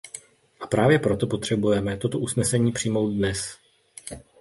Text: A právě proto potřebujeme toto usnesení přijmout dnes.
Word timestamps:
A 0.59 0.67
právě 0.67 0.99
proto 0.99 1.27
potřebujeme 1.27 1.97
toto 1.97 2.19
usnesení 2.19 2.71
přijmout 2.71 3.13
dnes. 3.13 3.57